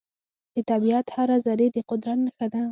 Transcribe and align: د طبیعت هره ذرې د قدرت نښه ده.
د 0.53 0.57
طبیعت 0.69 1.07
هره 1.15 1.37
ذرې 1.45 1.67
د 1.75 1.77
قدرت 1.89 2.17
نښه 2.25 2.47
ده. 2.53 2.61